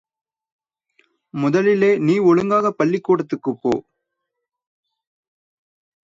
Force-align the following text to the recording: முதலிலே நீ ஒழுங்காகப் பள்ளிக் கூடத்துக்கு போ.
முதலிலே 1.33 1.97
நீ 1.97 2.15
ஒழுங்காகப் 2.19 2.77
பள்ளிக் 2.77 3.05
கூடத்துக்கு 3.09 3.51
போ. 3.61 3.73